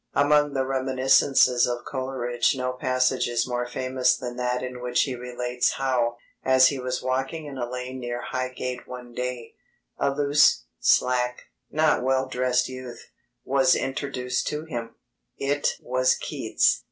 [0.15, 5.13] Among the reminiscences of Coleridge no passage is more famous than that in which he
[5.13, 9.53] relates how, as he was walking in a lane near Highgate one day,
[9.99, 13.11] a "loose, slack, not well dressed youth"
[13.43, 14.95] was introduced to him:
[15.37, 16.79] It was Keats.